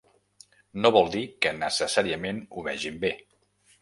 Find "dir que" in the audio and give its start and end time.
1.15-1.53